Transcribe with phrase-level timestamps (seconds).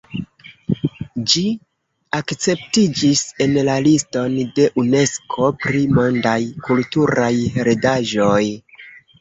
[1.33, 1.41] Ĝi
[2.19, 8.45] akceptiĝis en la liston de Unesko pri mondaj kulturaj heredaĵoj.